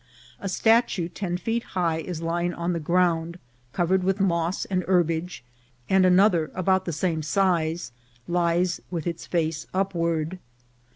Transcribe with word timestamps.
A 0.39 0.49
statue 0.49 1.09
ten 1.09 1.37
feet 1.37 1.61
high 1.77 1.97
is 1.99 2.23
lying 2.23 2.55
on 2.55 2.73
the 2.73 2.79
ground, 2.79 3.37
cover 3.71 3.93
ed 3.93 4.03
with 4.03 4.19
moss 4.19 4.65
and 4.65 4.83
herbage, 4.87 5.43
and 5.89 6.07
another 6.07 6.49
about 6.55 6.85
the 6.85 6.91
same 6.91 7.21
size 7.21 7.91
lies 8.27 8.81
with 8.89 9.05
its 9.05 9.27
face 9.27 9.67
upward. 9.75 10.39